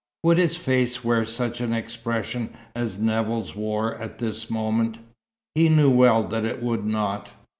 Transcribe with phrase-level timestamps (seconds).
[0.23, 4.97] Would his face wear such an expression as Nevill's wore at this moment?
[5.53, 7.33] He knew well that it would not.